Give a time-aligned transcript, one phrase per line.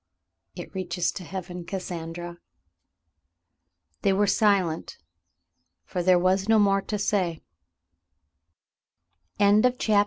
[0.55, 2.39] '*It reaches to heaven, Cassandra."
[4.01, 4.97] Then they were silent,
[5.85, 7.43] for there was no more to say.